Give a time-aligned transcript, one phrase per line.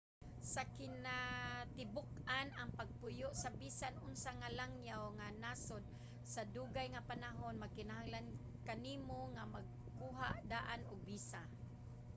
[0.53, 5.83] sa kinatibuk-an ang pagpuyo sa bisan unsa nga langyaw nga nasod
[6.33, 8.27] sa dugay nga panahon magkinahanglan
[8.67, 11.41] kanimo nga magkuha daan og visa